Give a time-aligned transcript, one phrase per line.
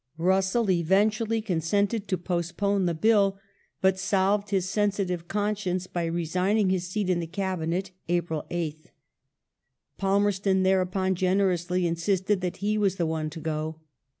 [0.17, 3.37] Russell eventually con sented to postpone the Bill,
[3.81, 8.87] but salved his sensitive conscience by resigning his seat in the Cabinet (April 8th).
[9.99, 13.75] Palmerston, there upon, generously insisted that he was the one to go.